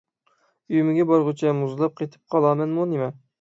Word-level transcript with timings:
ئۆيۈمگە 0.71 1.05
بارغۇچە 1.11 1.51
مۇزلاپ 1.59 2.01
قېتىپ 2.01 2.35
قالىمەنمۇ 2.37 2.89
نېمە؟ 2.97 3.13